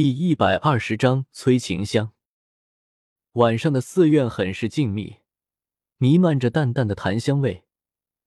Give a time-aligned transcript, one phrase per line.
[0.00, 2.12] 第一百二十章催情香。
[3.32, 5.16] 晚上的寺院很是静谧，
[5.96, 7.64] 弥漫着淡淡的檀香味，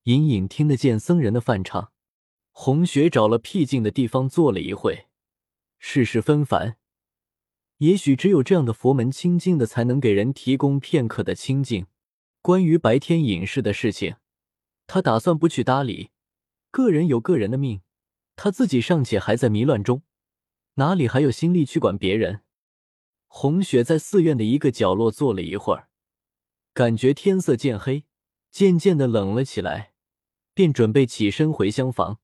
[0.04, 1.94] 隐隐听得见僧人的梵唱。
[2.52, 5.08] 红雪找了僻静的地方坐了一会，
[5.80, 6.76] 世事纷繁，
[7.78, 11.86] 也许只有这样的佛门清净的，才能给人提供片刻的清静。
[12.42, 14.18] 关于白天隐士的事情，
[14.88, 16.10] 他打算不去搭理。
[16.70, 17.80] 个人有个人的命，
[18.36, 20.04] 他自己尚且还在迷乱中。
[20.76, 22.42] 哪里还有心力去管别人？
[23.28, 25.90] 红雪在寺院的一个角落坐了一会儿，
[26.74, 28.06] 感觉天色渐黑，
[28.50, 29.94] 渐渐的冷了起来，
[30.54, 32.20] 便准备起身回厢房。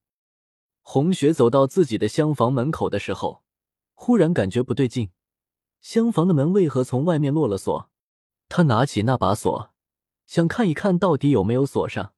[0.81, 3.43] 红雪走到自己的厢房门口的时候，
[3.93, 5.11] 忽然感觉不对劲，
[5.81, 7.89] 厢房的门为何从外面落了锁？
[8.49, 9.73] 他拿起那把锁，
[10.25, 12.13] 想看一看到底有没有锁上。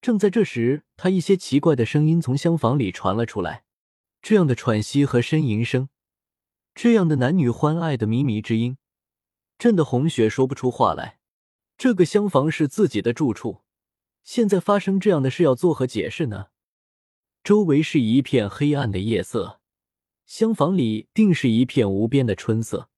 [0.00, 3.65] 正在这时，他一些奇怪的声音从厢房里传了出来。
[4.28, 5.88] 这样的喘息和呻吟声，
[6.74, 8.76] 这样的男女欢爱的靡靡之音，
[9.56, 11.20] 震得红雪说不出话来。
[11.78, 13.62] 这个厢房是自己的住处，
[14.24, 16.46] 现在发生这样的事，要作何解释呢？
[17.44, 19.60] 周围是一片黑暗的夜色，
[20.24, 22.90] 厢房里定是一片无边的春色。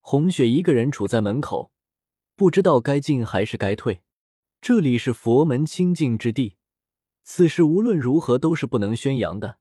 [0.00, 1.72] 红雪一个人处在门口，
[2.36, 4.02] 不知道该进还是该退。
[4.60, 6.58] 这里是佛门清净之地，
[7.22, 9.56] 此事无论如何都是不能宣扬的。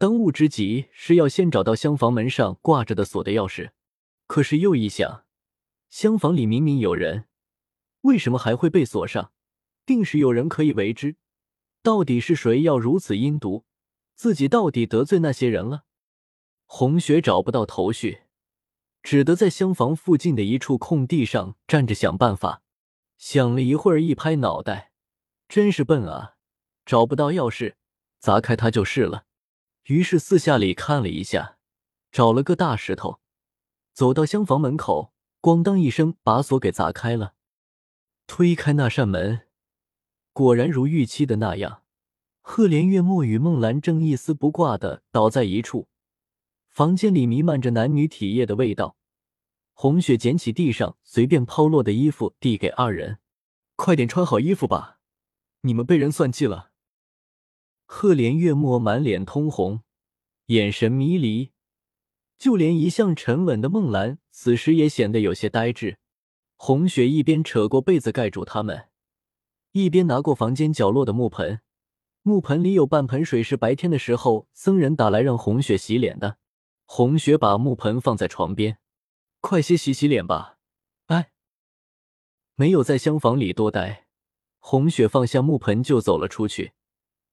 [0.00, 3.72] 当务之急是要先找到厢房门上挂着的锁的钥匙，
[4.26, 5.26] 可是又一想，
[5.90, 7.26] 厢房里明明有人，
[8.00, 9.30] 为什么还会被锁上？
[9.84, 11.16] 定是有人可以为之。
[11.82, 13.66] 到底是谁要如此阴毒？
[14.14, 15.84] 自己到底得罪那些人了？
[16.64, 18.20] 红雪找不到头绪，
[19.02, 22.62] 只得在厢房附近的一处空地上站着想办法。
[23.18, 24.92] 想了一会儿，一拍脑袋，
[25.46, 26.36] 真是笨啊！
[26.86, 27.74] 找不到钥匙，
[28.18, 29.26] 砸开它就是了。
[29.90, 31.58] 于是四下里看了一下，
[32.12, 33.18] 找了个大石头，
[33.92, 37.34] 走到厢房门口，咣当一声把锁给砸开了。
[38.28, 39.48] 推开那扇门，
[40.32, 41.82] 果然如预期的那样，
[42.40, 45.88] 赫连月墨与孟兰正一丝不挂的倒在一处。
[46.68, 48.96] 房间里弥漫着男女体液的味道。
[49.72, 53.18] 红雪捡起地上随便抛落的衣服，递给二人
[53.74, 55.00] ：“快点穿好衣服吧，
[55.62, 56.69] 你们被人算计了。”
[57.92, 59.82] 赫连月墨满脸通红，
[60.46, 61.50] 眼神迷离，
[62.38, 65.98] 就连一向沉稳的孟兰此时也显得有些呆滞。
[66.56, 68.90] 红雪一边扯过被子盖住他们，
[69.72, 71.62] 一边拿过房间角落的木盆，
[72.22, 76.38] 木盆里有半盆水是白天的时候僧人打来让红雪洗脸的。
[76.86, 78.78] 红雪把木盆放在床边，
[79.40, 80.58] 快些洗洗脸吧。
[81.06, 81.32] 哎，
[82.54, 84.06] 没有在厢房里多待，
[84.60, 86.72] 红雪放下木盆就走了出去。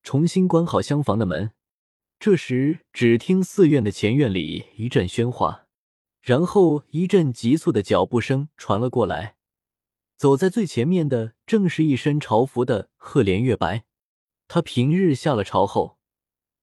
[0.08, 1.52] 重新关好厢房的门，
[2.18, 5.66] 这时只听寺院的前院里一阵喧哗，
[6.22, 9.36] 然后一阵急促的脚步声传了过来。
[10.16, 13.84] 走在最前面的正是一身朝服的赫连月白。
[14.48, 15.98] 他平日下了朝后，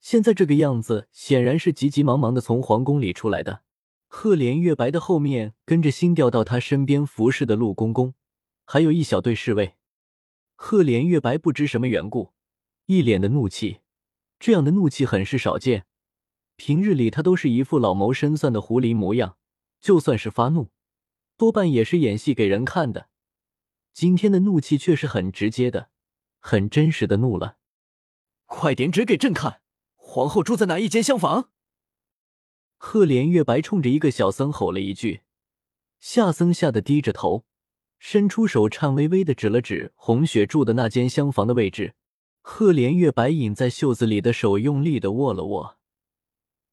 [0.00, 3.60] 现在这个样子，显然是急急忙忙的从皇宫里出来的。
[4.06, 8.14] 赫连月白的后面跟着新调到他身边服侍的陆公公，
[8.64, 9.74] 还有一小队侍卫。
[10.54, 12.32] 赫连月白不知什么缘故。
[12.86, 13.80] 一脸的怒气，
[14.38, 15.86] 这样的怒气很是少见。
[16.56, 19.38] 平日里他都是一副老谋深算的狐狸模样，
[19.80, 20.68] 就算是发怒，
[21.36, 23.08] 多半也是演戏给人看的。
[23.92, 25.88] 今天的怒气却是很直接的，
[26.40, 27.56] 很真实的怒了。
[28.44, 29.62] 快点指给朕看，
[29.96, 31.50] 皇后住在哪一间厢房？
[32.76, 35.22] 赫连月白冲着一个小僧吼了一句，
[36.00, 37.46] 下僧吓得低着头，
[37.98, 41.94] 伸出手颤巍巍的指了指红雪住的那间厢房的位置。
[42.46, 45.78] 赫连月白隐在袖子里的手用力的握了握，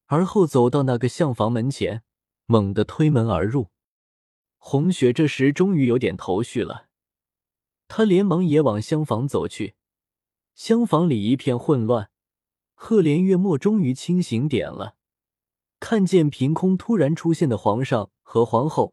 [0.04, 2.02] 而后走到那个厢房门前，
[2.44, 3.68] 猛地推门而入。
[4.58, 6.88] 红雪这时终于有点头绪了，
[7.88, 9.74] 他连忙也往厢房走去。
[10.54, 12.10] 厢房里一片混乱，
[12.74, 14.96] 赫连月墨终于清醒点了，
[15.80, 18.92] 看见凭空突然出现的皇上和皇后，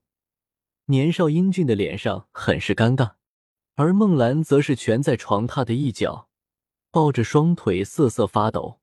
[0.85, 3.15] 年少英俊的脸上很是尴尬，
[3.75, 6.28] 而孟兰则是蜷在床榻的一角。
[6.91, 8.79] 抱着双腿瑟瑟发抖，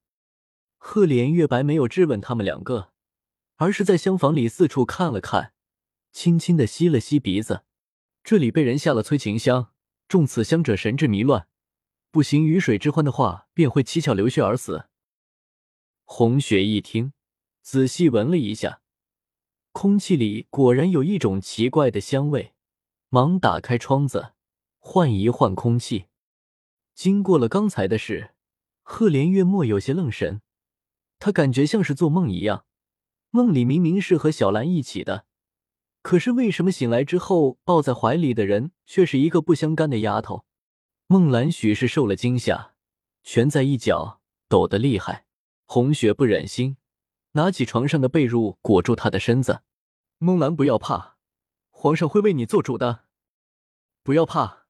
[0.77, 2.93] 赫连月白没有质问他们两个，
[3.57, 5.53] 而是在厢房里四处看了看，
[6.13, 7.65] 轻轻的吸了吸鼻子。
[8.23, 9.73] 这里被人下了催情香，
[10.07, 11.49] 中此香者神志迷乱，
[12.13, 14.87] 不行鱼水之欢的话，便会七窍流血而死。
[16.05, 17.13] 红雪一听，
[17.63, 18.83] 仔细闻了一下，
[19.73, 22.55] 空气里果然有一种奇怪的香味，
[23.09, 24.33] 忙打开窗子，
[24.79, 26.07] 换一换空气。
[26.97, 28.31] 经过了刚才的事，
[28.83, 30.41] 赫连月墨有些愣神，
[31.19, 32.65] 他感觉像是做梦一样，
[33.29, 35.27] 梦里明明是和小兰一起的，
[36.01, 40.47] 可是为什么醒来之后抱在怀里的人却是一个不相干的丫头？
[41.07, 42.73] 孟兰许是受了惊吓，
[43.23, 45.27] 蜷在一角，抖得厉害。
[45.67, 46.79] 红雪不忍心，
[47.33, 49.61] 拿起床上的被褥裹住她的身子。
[50.17, 51.19] 孟兰，不要怕，
[51.69, 53.05] 皇上会为你做主的，
[54.03, 54.66] 不要怕。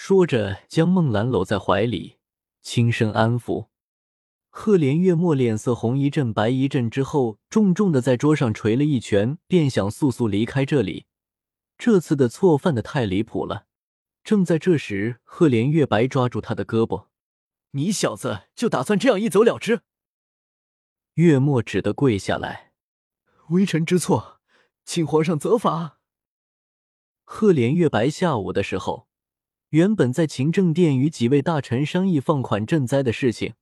[0.00, 2.18] 说着，将孟兰搂在怀里，
[2.62, 3.66] 轻声安抚。
[4.48, 11.06] 赫连月墨脸色红一阵白一阵之后，重重的在桌上捶了一拳，便想速速离开这里。
[11.76, 13.66] 这次的错犯的太离谱了。
[14.22, 17.08] 正在这时，赫连月白抓住他的胳膊
[17.72, 19.80] ：“你小子就打算这样一走了之？”
[21.14, 22.72] 月末只得跪下来
[23.50, 24.38] ：“微臣知错，
[24.84, 25.98] 请皇上责罚。”
[27.26, 29.07] 赫连月白下午的时候。
[29.70, 33.52] 原本在勤政殿与几位大臣商议放款赈灾的事情，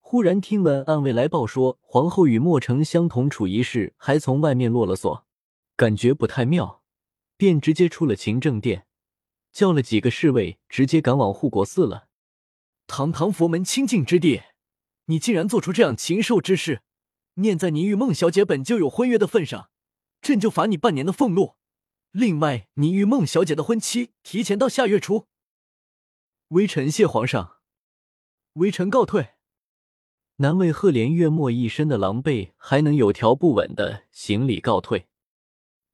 [0.00, 5.24] 忽然听闻暗卫来报说皇后与莫城相同处一事还从外面落了锁，
[5.76, 6.82] 感觉不太妙，
[7.36, 8.86] 便直接出了勤政殿，
[9.52, 12.08] 叫了几个侍卫，直接赶往护国寺了。
[12.88, 14.42] 堂堂佛门清净之地，
[15.04, 16.82] 你竟然做出这样禽兽之事！
[17.34, 19.70] 念在你与孟小姐本就有婚约的份上，
[20.20, 21.54] 朕就罚你半年的俸禄。
[22.12, 25.28] 另外，你与孟小姐的婚期提前到下月初。
[26.48, 27.58] 微臣谢皇上，
[28.54, 29.34] 微臣告退。
[30.36, 35.06] 难为赫连月墨一身的狼狈，还能有条不紊的行礼告退。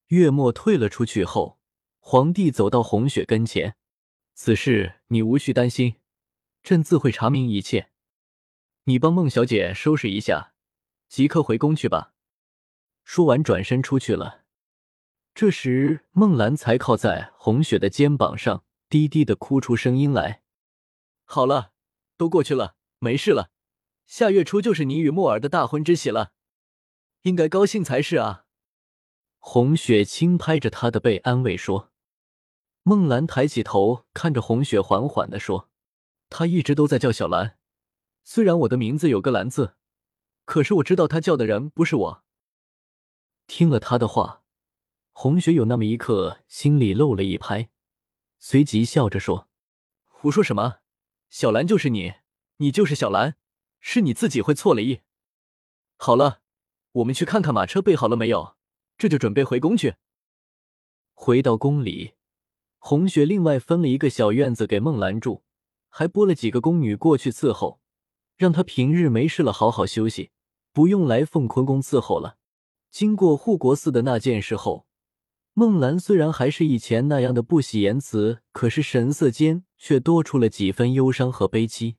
[0.07, 1.59] 月墨退了出去后，
[1.99, 3.75] 皇帝走到红雪跟前
[4.33, 5.97] ：“此事你无需担心，
[6.63, 7.91] 朕自会查明一切。
[8.85, 10.53] 你帮孟小姐收拾一下，
[11.07, 12.15] 即刻回宫去吧。”
[13.05, 14.46] 说完，转身出去了。
[15.39, 20.41] 这时，孟兰才靠在红雪的肩膀上，低低的哭出声音来
[21.25, 21.73] ：“好了，
[22.17, 23.51] 都过去了，没事了。
[24.07, 26.31] 下月初就是你与莫尔的大婚之喜了，
[27.21, 28.45] 应该高兴才是啊。”
[29.37, 31.91] 红雪轻拍着他的背，安慰说。
[32.81, 35.69] 孟兰抬起头看着红雪，缓缓的说
[36.31, 37.59] ：“他一直都在叫小兰，
[38.23, 39.75] 虽然我的名字有个兰字，
[40.45, 42.23] 可是我知道他叫的人不是我。”
[43.45, 44.41] 听了他的话。
[45.19, 47.71] 红雪有那么一刻心里漏了一拍，
[48.37, 49.49] 随即笑着说
[50.05, 50.75] ：“胡说什么？
[51.27, 52.13] 小兰就是你，
[52.57, 53.35] 你就是小兰，
[53.79, 55.01] 是你自己会错了意。
[55.95, 56.41] 好了，
[56.91, 58.57] 我们去看看马车备好了没有，
[58.95, 59.95] 这就准备回宫去。”
[61.15, 62.13] 回到宫里，
[62.77, 65.41] 红雪另外分了一个小院子给孟兰住，
[65.89, 67.81] 还拨了几个宫女过去伺候，
[68.35, 70.29] 让她平日没事了好好休息，
[70.71, 72.37] 不用来凤坤宫伺候了。
[72.91, 74.86] 经过护国寺的那件事后。
[75.59, 81.95] 孟兰虽然还是以前那样的不喜言辞，可是神色间却多出了几分忧伤和悲戚。